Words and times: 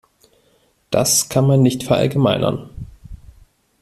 Das 0.89 1.29
kann 1.29 1.45
man 1.45 1.61
nicht 1.61 1.83
verallgemeinern. 1.83 2.71